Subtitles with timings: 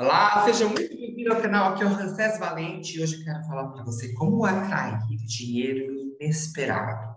[0.00, 1.72] Olá, seja muito bem-vindo ao canal.
[1.72, 5.92] Aqui é o Rancés Valente e hoje eu quero falar para você como atrair dinheiro
[6.20, 7.16] inesperado.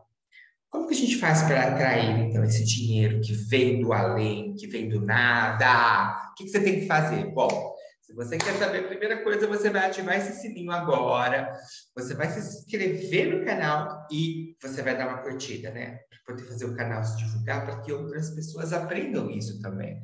[0.68, 4.66] Como que a gente faz para atrair, então, esse dinheiro que vem do além, que
[4.66, 6.32] vem do nada?
[6.32, 7.32] O que, que você tem que fazer?
[7.32, 7.72] Bom,
[8.02, 11.54] se você quer saber, a primeira coisa, você vai ativar esse sininho agora,
[11.96, 16.00] você vai se inscrever no canal e você vai dar uma curtida, né?
[16.10, 20.02] Para poder fazer o canal se divulgar, para que outras pessoas aprendam isso também.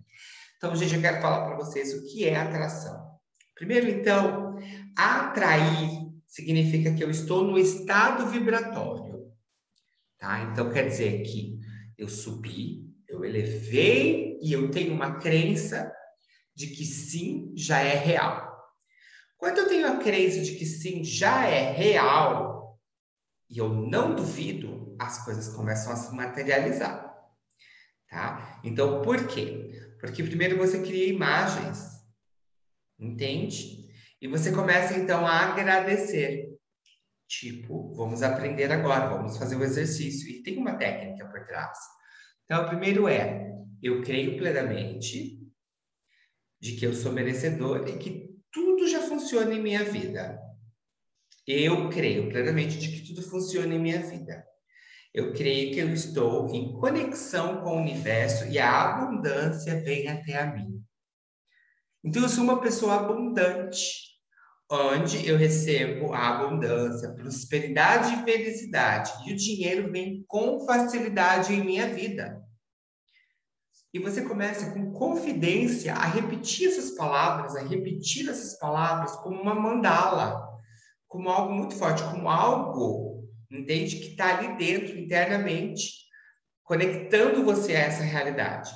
[0.58, 3.08] Então, gente, eu quero falar para vocês o que é atração.
[3.54, 4.58] Primeiro, então,
[4.96, 9.32] atrair significa que eu estou no estado vibratório.
[10.18, 10.42] Tá?
[10.52, 11.60] Então, quer dizer que
[11.98, 15.92] eu subi, eu elevei e eu tenho uma crença
[16.56, 18.48] de que sim, já é real.
[19.38, 22.80] Quando eu tenho a crença de que sim, já é real,
[23.48, 27.16] e eu não duvido, as coisas começam a se materializar.
[28.10, 28.60] Tá?
[28.64, 29.87] Então, por quê?
[30.00, 32.04] Porque primeiro você cria imagens,
[33.00, 33.88] entende?
[34.22, 36.48] E você começa então a agradecer.
[37.28, 40.30] Tipo, vamos aprender agora, vamos fazer o exercício.
[40.30, 41.78] E tem uma técnica por trás.
[42.46, 43.52] Então, o primeiro é:
[43.84, 45.38] eu creio plenamente
[46.60, 50.40] de que eu sou merecedor e que tudo já funciona em minha vida.
[51.46, 54.47] Eu creio plenamente de que tudo funciona em minha vida.
[55.18, 60.38] Eu creio que eu estou em conexão com o universo e a abundância vem até
[60.38, 60.80] a mim.
[62.04, 64.12] Então, eu sou uma pessoa abundante,
[64.70, 69.12] onde eu recebo a abundância, prosperidade e felicidade.
[69.26, 72.40] E o dinheiro vem com facilidade em minha vida.
[73.92, 79.56] E você começa com confidência a repetir essas palavras, a repetir essas palavras como uma
[79.56, 80.48] mandala,
[81.08, 83.07] como algo muito forte, como algo
[83.52, 83.98] entende?
[83.98, 85.92] Que está ali dentro, internamente,
[86.64, 88.72] conectando você a essa realidade.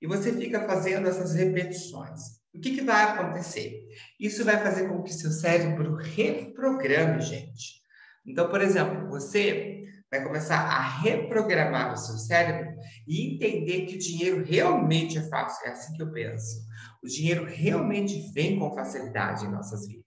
[0.00, 2.20] E você fica fazendo essas repetições.
[2.52, 3.86] O que, que vai acontecer?
[4.18, 7.80] Isso vai fazer com que seu cérebro reprograme, gente.
[8.26, 12.74] Então, por exemplo, você vai começar a reprogramar o seu cérebro
[13.06, 15.66] e entender que o dinheiro realmente é fácil.
[15.66, 16.66] É assim que eu penso.
[17.02, 20.04] O dinheiro realmente vem com facilidade em nossas vidas.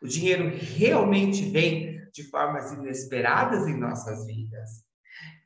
[0.00, 4.84] O dinheiro realmente vem de formas inesperadas em nossas vidas.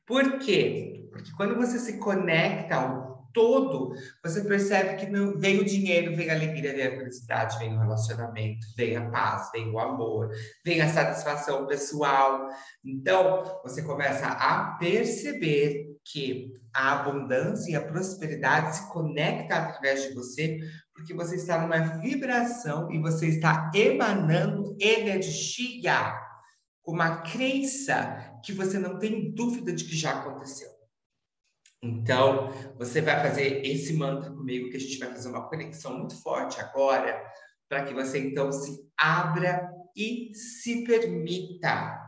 [0.07, 1.09] Por quê?
[1.11, 3.95] Porque quando você se conecta ao todo,
[4.25, 7.79] você percebe que não, vem o dinheiro, vem a alegria, vem a felicidade, vem o
[7.79, 10.31] relacionamento, vem a paz, vem o amor,
[10.65, 12.49] vem a satisfação pessoal.
[12.83, 20.15] Então, você começa a perceber que a abundância e a prosperidade se conectam através de
[20.15, 20.59] você,
[20.95, 26.26] porque você está numa vibração e você está emanando energia
[26.87, 30.69] uma crença que você não tem dúvida de que já aconteceu.
[31.83, 36.17] Então, você vai fazer esse mantra comigo, que a gente vai fazer uma conexão muito
[36.23, 37.21] forte agora,
[37.69, 42.01] para que você então se abra e se permita,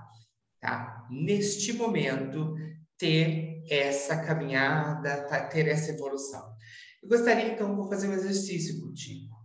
[0.61, 1.07] tá?
[1.11, 2.55] Neste momento,
[2.97, 5.47] ter essa caminhada, tá?
[5.47, 6.55] ter essa evolução.
[7.03, 9.37] Eu gostaria então, vou fazer um exercício contigo.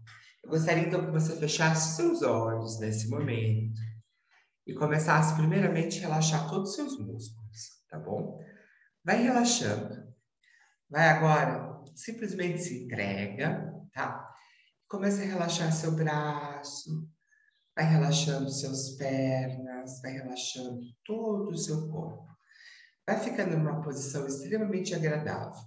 [0.44, 3.80] Eu gostaria então que você fechasse seus olhos nesse momento
[4.66, 8.40] e começasse primeiramente a relaxar todos os seus músculos, tá bom?
[9.04, 10.14] Vai relaxando.
[10.90, 14.30] Vai agora, simplesmente se entrega, tá?
[14.88, 17.10] Começa a relaxar seu braço,
[17.76, 22.32] vai relaxando seus pernas, vai relaxando todo o seu corpo.
[23.06, 25.62] Vai ficando numa posição extremamente agradável.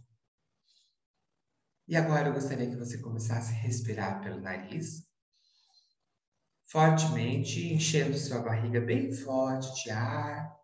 [1.88, 5.06] E agora eu gostaria que você começasse a respirar pelo nariz
[6.66, 10.54] fortemente, enchendo sua barriga bem forte de ar.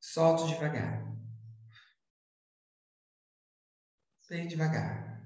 [0.00, 1.12] Solto devagar.
[4.28, 5.22] Bem devagar.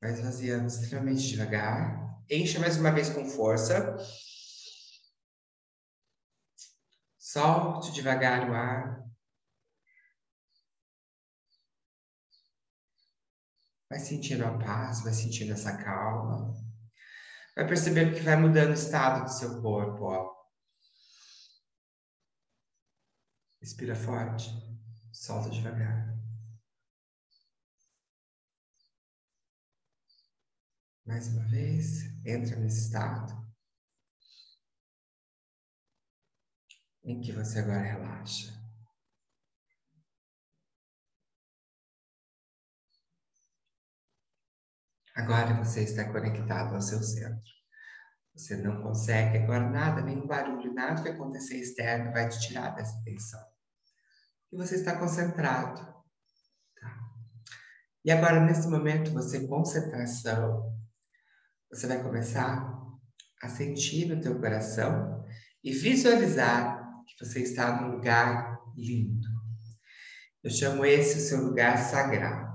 [0.00, 2.24] Vai esvaziando extremamente devagar.
[2.30, 3.96] Encha mais uma vez com força.
[7.18, 9.09] Solte devagar o ar.
[13.90, 16.54] Vai sentindo a paz, vai sentindo essa calma.
[17.56, 20.32] Vai percebendo que vai mudando o estado do seu corpo, ó.
[23.60, 24.48] Respira forte,
[25.12, 26.16] solta devagar.
[31.04, 33.34] Mais uma vez, entra nesse estado
[37.02, 38.59] em que você agora relaxa.
[45.20, 47.52] Agora você está conectado ao seu centro.
[48.34, 52.98] Você não consegue agora nada, nenhum barulho, nada que acontecer externo vai te tirar dessa
[53.04, 53.44] tensão.
[54.50, 55.78] E você está concentrado.
[56.80, 56.98] Tá?
[58.02, 60.74] E agora, nesse momento, você, concentração,
[61.70, 62.80] você vai começar
[63.42, 65.22] a sentir no teu coração
[65.62, 69.28] e visualizar que você está num lugar lindo.
[70.42, 72.49] Eu chamo esse o seu lugar sagrado.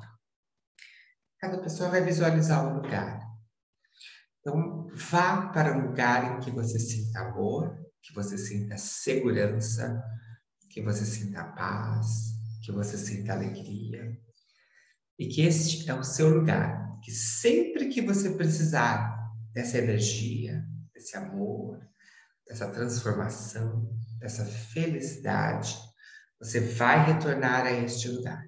[1.45, 3.21] Cada pessoa vai visualizar um lugar.
[4.39, 10.03] Então, vá para um lugar em que você sinta amor, que você sinta segurança,
[10.71, 12.33] que você sinta paz,
[12.63, 14.19] que você sinta alegria.
[15.19, 19.15] E que este é o seu lugar, que sempre que você precisar
[19.53, 20.65] dessa energia,
[20.95, 21.79] desse amor,
[22.47, 23.87] dessa transformação,
[24.17, 25.77] dessa felicidade,
[26.39, 28.43] você vai retornar a este lugar.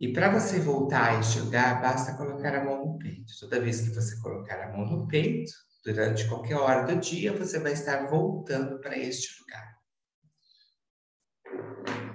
[0.00, 3.32] E para você voltar a este lugar, basta colocar a mão no peito.
[3.40, 5.50] Toda vez que você colocar a mão no peito,
[5.84, 9.78] durante qualquer hora do dia, você vai estar voltando para este lugar.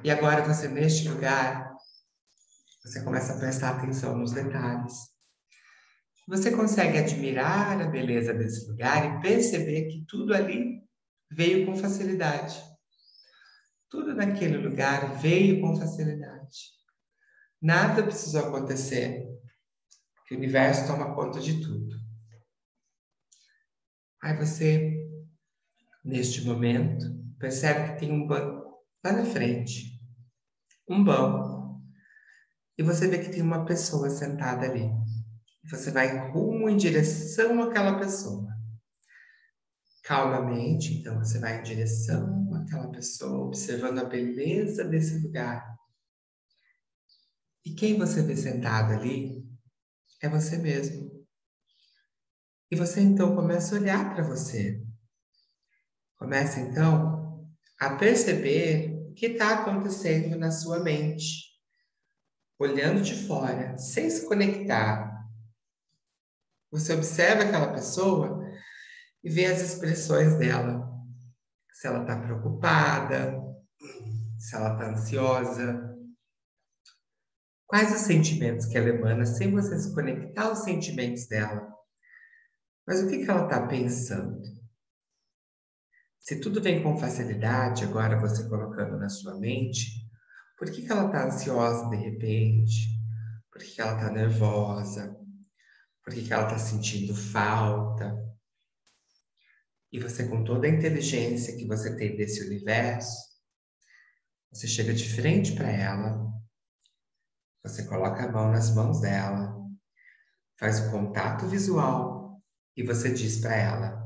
[0.03, 1.73] E agora você, neste lugar,
[2.83, 4.93] você começa a prestar atenção nos detalhes.
[6.27, 10.81] Você consegue admirar a beleza desse lugar e perceber que tudo ali
[11.29, 12.61] veio com facilidade.
[13.89, 16.42] Tudo naquele lugar veio com facilidade.
[17.63, 19.25] Nada precisou acontecer,
[20.27, 21.95] que o universo toma conta de tudo.
[24.21, 24.93] Aí você,
[26.03, 27.05] neste momento,
[27.39, 29.97] percebe que tem um banco lá na frente.
[30.89, 31.81] Um banco.
[32.77, 34.91] E você vê que tem uma pessoa sentada ali.
[35.71, 38.53] Você vai rumo em direção àquela pessoa
[40.03, 40.95] calmamente.
[40.95, 45.72] Então, você vai em direção àquela pessoa, observando a beleza desse lugar.
[47.65, 49.43] E quem você vê sentado ali
[50.21, 51.11] é você mesmo.
[52.69, 54.83] E você então começa a olhar para você.
[56.17, 57.47] Começa então
[57.79, 61.53] a perceber o que está acontecendo na sua mente.
[62.57, 65.13] Olhando de fora, sem se conectar.
[66.71, 68.43] Você observa aquela pessoa
[69.23, 70.89] e ver as expressões dela.
[71.71, 73.39] Se ela está preocupada,
[74.39, 75.92] se ela está ansiosa.
[77.67, 81.67] Quais os sentimentos que ela emana sem você se conectar aos sentimentos dela?
[82.85, 84.41] Mas o que, que ela está pensando?
[86.19, 90.03] Se tudo vem com facilidade, agora você colocando na sua mente,
[90.57, 92.89] por que, que ela está ansiosa de repente?
[93.51, 95.15] Por que, que ela está nervosa?
[96.03, 98.13] Por que, que ela está sentindo falta?
[99.91, 103.15] E você, com toda a inteligência que você tem desse universo,
[104.51, 106.22] você chega de frente para ela,
[107.63, 109.55] você coloca a mão nas mãos dela,
[110.59, 112.41] faz o contato visual
[112.75, 114.03] e você diz para ela: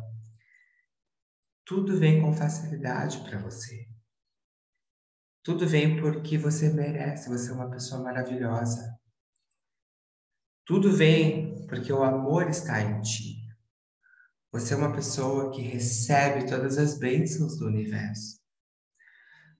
[1.65, 3.89] tudo vem com facilidade para você.
[5.43, 8.97] Tudo vem porque você merece, você é uma pessoa maravilhosa.
[10.65, 13.37] Tudo vem porque o amor está em ti.
[14.51, 18.39] Você é uma pessoa que recebe todas as bênçãos do universo.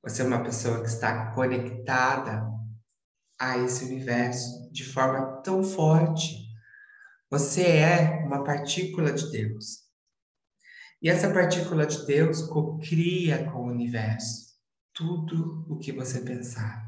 [0.02, 2.57] Você é uma pessoa que está conectada
[3.40, 6.48] a esse universo de forma tão forte.
[7.30, 9.86] Você é uma partícula de Deus.
[11.02, 14.48] E essa partícula de Deus cocria com o universo
[14.94, 16.84] tudo o que você pensar.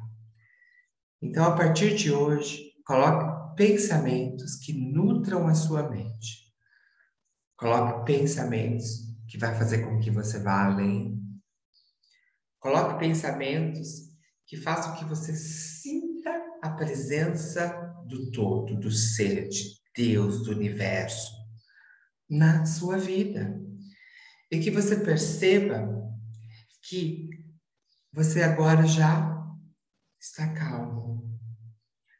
[1.22, 6.50] Então, a partir de hoje, coloque pensamentos que nutram a sua mente
[7.60, 11.22] Coloque pensamentos que vai fazer com que você vá além.
[12.58, 16.09] Coloque pensamentos que façam que você sinta
[16.62, 17.68] a presença
[18.06, 21.40] do todo, do ser, de Deus, do universo
[22.30, 23.60] na sua vida.
[24.52, 25.88] E que você perceba
[26.84, 27.30] que
[28.12, 29.38] você agora já
[30.20, 31.40] está calmo,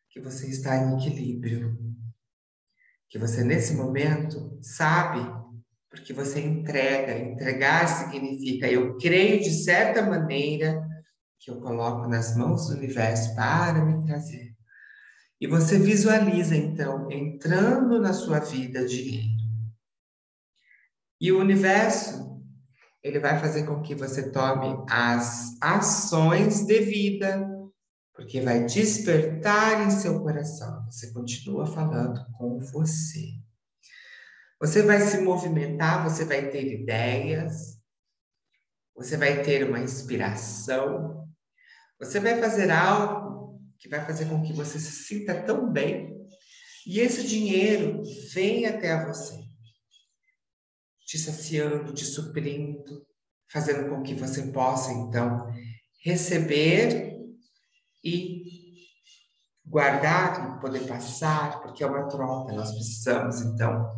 [0.10, 1.78] que você está em equilíbrio,
[3.10, 5.20] que você nesse momento sabe,
[5.90, 7.18] porque você entrega.
[7.18, 10.88] Entregar significa eu creio de certa maneira
[11.40, 14.56] que eu coloco nas mãos do universo para me trazer.
[15.40, 19.40] E você visualiza então entrando na sua vida dinheiro.
[21.22, 22.30] E o universo
[23.02, 27.48] ele vai fazer com que você tome as ações devidas
[28.20, 30.86] porque vai despertar em seu coração.
[30.92, 33.30] Você continua falando com você.
[34.60, 37.80] Você vai se movimentar, você vai ter ideias,
[38.94, 41.19] você vai ter uma inspiração,
[42.00, 46.20] você vai fazer algo que vai fazer com que você se sinta tão bem
[46.86, 48.02] e esse dinheiro
[48.34, 49.38] vem até você,
[51.06, 53.06] te saciando, te suprindo,
[53.52, 55.52] fazendo com que você possa então
[56.04, 57.16] receber
[58.04, 58.44] e
[59.66, 63.94] guardar e poder passar, porque é uma troca, nós precisamos então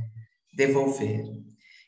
[0.53, 1.23] devolver.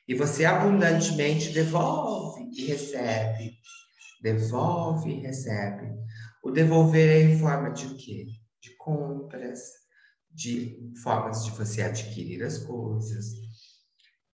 [0.08, 3.58] E você abundantemente devolve e recebe.
[4.24, 5.94] Devolve e recebe.
[6.42, 8.28] O devolver é em forma de o quê?
[8.62, 9.60] De compras,
[10.32, 13.34] de formas de você adquirir as coisas.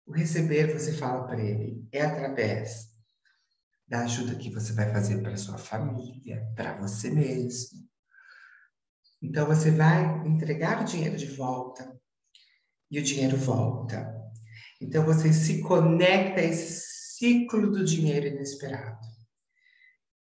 [0.05, 2.87] O receber, você fala para ele, é através
[3.87, 7.87] da ajuda que você vai fazer para sua família, para você mesmo.
[9.21, 11.97] Então você vai entregar o dinheiro de volta
[12.91, 14.13] e o dinheiro volta.
[14.81, 19.16] Então você se conecta a esse ciclo do dinheiro inesperado.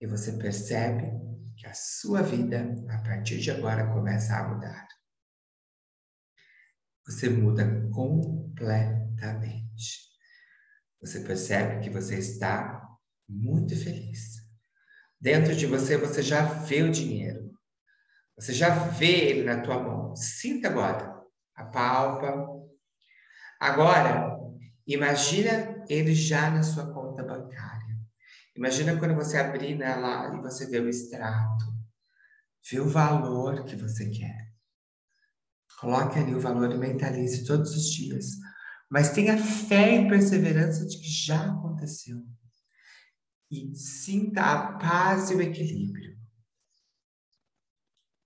[0.01, 1.13] E você percebe
[1.57, 4.87] que a sua vida, a partir de agora, começa a mudar.
[7.07, 10.05] Você muda completamente.
[11.01, 12.83] Você percebe que você está
[13.29, 14.43] muito feliz.
[15.21, 17.53] Dentro de você, você já vê o dinheiro.
[18.37, 20.17] Você já vê ele na tua mão.
[20.17, 21.23] Sinta agora.
[21.55, 22.47] A palpa.
[23.61, 24.37] Agora,
[24.87, 27.84] imagina ele já na sua conta bancária.
[28.57, 31.75] Imagina quando você abrir lá e você vê o extrato.
[32.71, 34.55] Vê o valor que você quer.
[35.81, 38.27] Coloque ali o valor e mentalize todos os dias.
[38.89, 42.25] Mas tenha fé e perseverança de que já aconteceu.
[43.51, 46.17] E sinta a paz e o equilíbrio.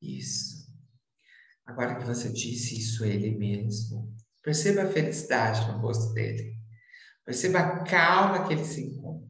[0.00, 0.68] Isso.
[1.66, 6.56] Agora que você disse isso a ele mesmo, perceba a felicidade no rosto dele.
[7.24, 9.28] Perceba a calma que ele se encontra.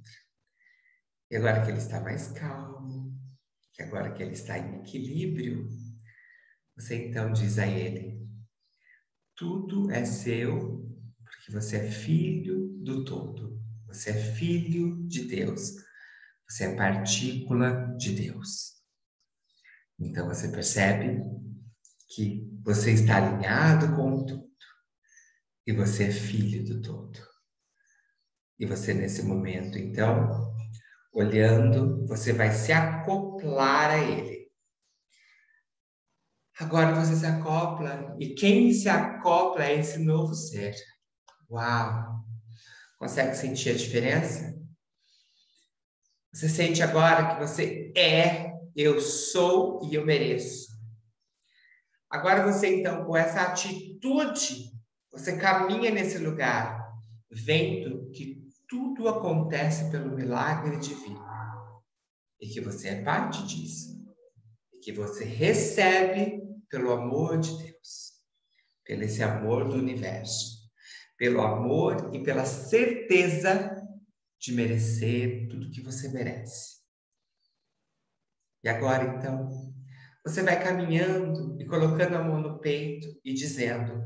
[1.31, 3.15] E agora que ele está mais calmo,
[3.73, 5.69] que agora que ele está em equilíbrio,
[6.77, 8.27] você então diz a ele:
[9.37, 10.85] tudo é seu,
[11.25, 13.59] porque você é filho do todo.
[13.87, 15.75] Você é filho de Deus.
[16.49, 18.79] Você é partícula de Deus.
[19.99, 21.21] Então você percebe
[22.09, 24.49] que você está alinhado com o todo.
[25.67, 27.19] E você é filho do todo.
[28.59, 30.57] E você, nesse momento, então,
[31.19, 34.49] olhando, você vai se acoplar a ele.
[36.59, 38.17] Agora você se acopla.
[38.19, 40.75] E quem se acopla é esse novo ser.
[41.51, 42.25] Uau!
[42.99, 44.57] Consegue sentir a diferença?
[46.33, 50.69] Você sente agora que você é eu sou e eu mereço.
[52.09, 54.71] Agora você então com essa atitude,
[55.11, 56.93] você caminha nesse lugar,
[57.31, 61.27] vendo que tudo acontece pelo milagre divino.
[62.41, 64.07] E que você é parte disso.
[64.73, 68.23] E que você recebe pelo amor de Deus.
[68.85, 70.59] Pelo esse amor do universo.
[71.17, 73.75] Pelo amor e pela certeza
[74.39, 76.79] de merecer tudo que você merece.
[78.63, 79.49] E agora, então,
[80.25, 84.05] você vai caminhando e colocando a mão no peito e dizendo: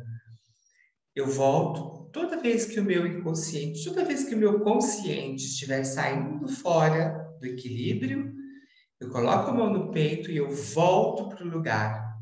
[1.15, 5.83] Eu volto toda vez que o meu inconsciente, toda vez que o meu consciente estiver
[5.85, 8.33] saindo fora do equilíbrio,
[9.01, 12.13] eu coloco a mão no peito e eu volto para o lugar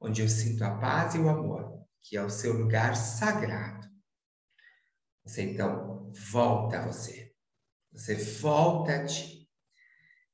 [0.00, 3.86] onde eu sinto a paz e o amor, que é o seu lugar sagrado.
[5.24, 7.32] Você então volta a você.
[7.92, 9.48] Você volta a ti.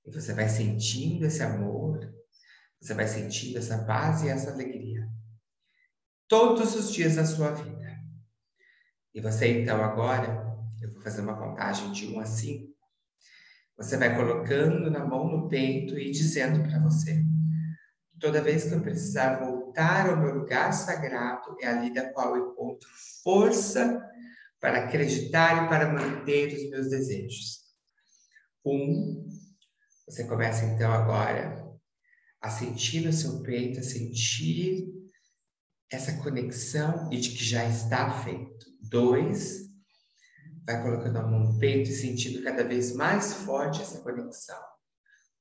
[0.06, 2.14] E você vai sentindo esse amor,
[2.78, 5.08] você vai sentindo essa paz e essa alegria.
[6.28, 7.83] Todos os dias da sua vida.
[9.14, 10.44] E você então agora,
[10.82, 12.74] eu vou fazer uma contagem de um a cinco.
[13.76, 17.24] Você vai colocando na mão no peito e dizendo para você:
[18.18, 22.50] toda vez que eu precisar voltar ao meu lugar sagrado, é ali da qual eu
[22.50, 22.88] encontro
[23.22, 24.02] força
[24.60, 27.64] para acreditar e para manter os meus desejos.
[28.64, 29.28] Um,
[30.06, 31.62] você começa então agora
[32.40, 34.86] a sentir no seu peito, a sentir
[35.90, 38.53] essa conexão e de que já está feito.
[38.88, 39.70] Dois,
[40.66, 44.60] vai colocando a mão no peito e sentindo cada vez mais forte essa conexão.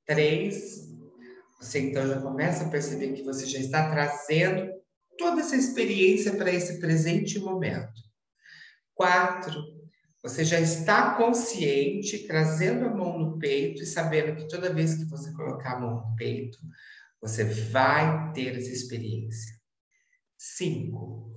[0.06, 0.90] Três,
[1.60, 4.72] você então já começa a perceber que você já está trazendo
[5.18, 8.02] toda essa experiência para esse presente momento.
[8.94, 9.62] Quatro,
[10.22, 15.06] você já está consciente, trazendo a mão no peito e sabendo que toda vez que
[15.06, 16.58] você colocar a mão no peito,
[17.22, 19.54] você vai ter essa experiência.
[20.38, 21.33] Cinco.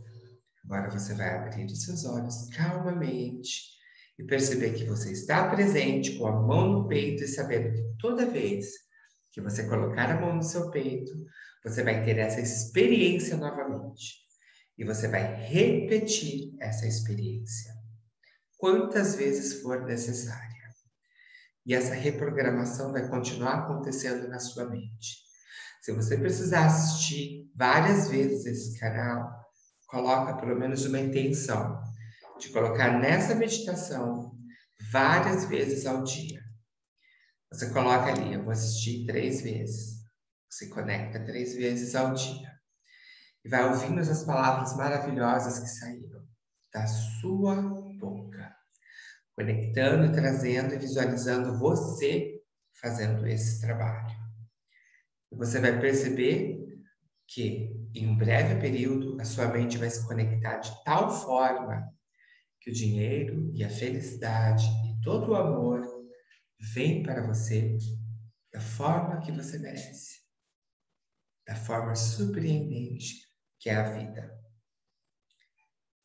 [0.67, 3.77] Agora você vai abrir os seus olhos calmamente
[4.19, 8.27] e perceber que você está presente com a mão no peito e sabendo que toda
[8.27, 8.73] vez
[9.31, 11.13] que você colocar a mão no seu peito,
[11.63, 14.27] você vai ter essa experiência novamente.
[14.77, 17.73] E você vai repetir essa experiência
[18.59, 20.57] quantas vezes for necessária.
[21.65, 25.25] E essa reprogramação vai continuar acontecendo na sua mente.
[25.81, 29.46] Se você precisar assistir várias vezes esse canal,
[29.97, 31.83] coloca pelo menos uma intenção
[32.39, 34.39] de colocar nessa meditação
[34.93, 36.43] várias vezes ao dia.
[37.51, 40.05] Você coloca ali, eu vou assistir três vezes.
[40.51, 42.53] Você conecta três vezes ao dia.
[43.43, 46.27] E vai ouvindo as palavras maravilhosas que saíram
[46.71, 47.55] da sua
[47.99, 48.55] boca.
[49.35, 52.43] Conectando, trazendo e visualizando você
[52.83, 54.15] fazendo esse trabalho.
[55.33, 56.67] E você vai perceber
[57.27, 61.91] que, em um breve período, a sua mente vai se conectar de tal forma
[62.61, 65.83] que o dinheiro e a felicidade e todo o amor
[66.75, 67.77] vem para você
[68.53, 70.21] da forma que você merece,
[71.47, 73.27] da forma surpreendente
[73.59, 74.31] que é a vida.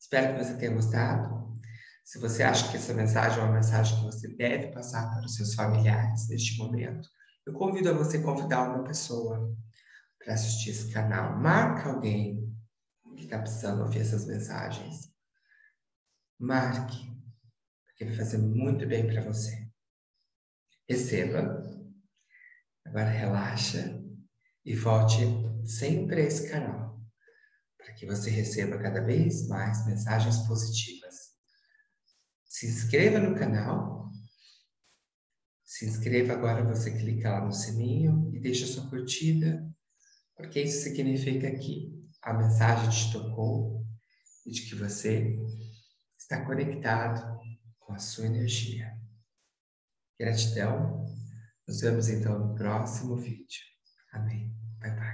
[0.00, 1.60] Espero que você tenha gostado.
[2.04, 5.36] Se você acha que essa mensagem é uma mensagem que você deve passar para os
[5.36, 7.08] seus familiares neste momento,
[7.46, 9.54] eu convido a você convidar uma pessoa
[10.22, 11.38] para assistir esse canal.
[11.38, 12.52] Marca alguém
[13.16, 15.12] que está precisando ouvir essas mensagens.
[16.38, 17.12] Marque,
[17.84, 19.68] porque vai fazer muito bem para você.
[20.88, 21.62] Receba.
[22.84, 24.00] Agora relaxa
[24.64, 25.20] e volte
[25.64, 27.00] sempre a esse canal,
[27.78, 31.32] para que você receba cada vez mais mensagens positivas.
[32.44, 34.10] Se inscreva no canal.
[35.64, 39.71] Se inscreva agora, você clica lá no sininho e deixa sua curtida,
[40.36, 43.84] porque isso significa que a mensagem te tocou
[44.46, 45.38] e de que você
[46.18, 47.40] está conectado
[47.78, 48.92] com a sua energia.
[50.18, 51.06] Gratidão.
[51.66, 53.62] Nos vemos então no próximo vídeo.
[54.12, 54.52] Amém.
[54.80, 55.11] Bye bye.